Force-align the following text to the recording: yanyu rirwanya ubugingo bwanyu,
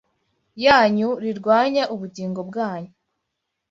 yanyu 0.63 1.09
rirwanya 1.23 1.83
ubugingo 1.93 2.39
bwanyu, 2.49 2.91